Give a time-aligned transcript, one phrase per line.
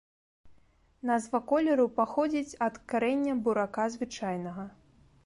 [1.09, 4.67] Назва колеру паходзіць ад карэння бурака звычайнага.